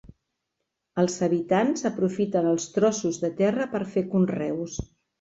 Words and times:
Els 1.03 1.17
habitants 1.27 1.87
aprofiten 1.91 2.51
els 2.55 2.67
trossos 2.79 3.23
de 3.27 3.33
terra 3.45 3.71
per 3.77 3.87
fer 3.95 4.09
conreus. 4.19 4.85